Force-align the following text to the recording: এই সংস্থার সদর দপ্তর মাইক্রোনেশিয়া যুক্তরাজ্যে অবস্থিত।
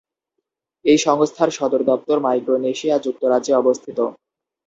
এই 0.85 0.97
সংস্থার 0.97 1.49
সদর 1.51 1.81
দপ্তর 1.89 2.17
মাইক্রোনেশিয়া 2.19 2.95
যুক্তরাজ্যে 3.05 3.53
অবস্থিত। 3.55 3.99